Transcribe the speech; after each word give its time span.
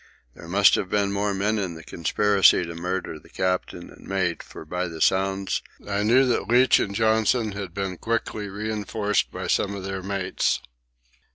There 0.33 0.47
must 0.47 0.73
have 0.73 0.89
been 0.89 1.11
more 1.11 1.31
men 1.35 1.59
in 1.59 1.75
the 1.75 1.83
conspiracy 1.83 2.65
to 2.65 2.73
murder 2.73 3.19
the 3.19 3.29
captain 3.29 3.91
and 3.91 4.07
mate, 4.07 4.41
for 4.41 4.65
by 4.65 4.87
the 4.87 4.99
sounds 4.99 5.61
I 5.87 6.01
knew 6.01 6.25
that 6.25 6.47
Leach 6.49 6.79
and 6.79 6.95
Johnson 6.95 7.51
had 7.51 7.71
been 7.75 7.97
quickly 7.97 8.49
reinforced 8.49 9.29
by 9.31 9.45
some 9.45 9.75
of 9.75 9.83
their 9.83 10.01
mates. 10.01 10.59